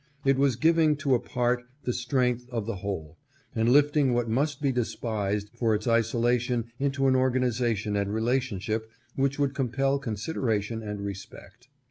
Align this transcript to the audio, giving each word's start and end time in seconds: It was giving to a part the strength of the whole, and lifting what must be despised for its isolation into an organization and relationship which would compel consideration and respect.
It 0.25 0.35
was 0.35 0.55
giving 0.55 0.95
to 0.95 1.13
a 1.13 1.19
part 1.19 1.63
the 1.83 1.93
strength 1.93 2.49
of 2.49 2.65
the 2.65 2.77
whole, 2.77 3.19
and 3.53 3.69
lifting 3.69 4.15
what 4.15 4.27
must 4.27 4.59
be 4.59 4.71
despised 4.71 5.51
for 5.55 5.75
its 5.75 5.85
isolation 5.87 6.71
into 6.79 7.05
an 7.07 7.15
organization 7.15 7.95
and 7.95 8.11
relationship 8.11 8.89
which 9.15 9.37
would 9.37 9.53
compel 9.53 9.99
consideration 9.99 10.81
and 10.81 11.01
respect. 11.01 11.67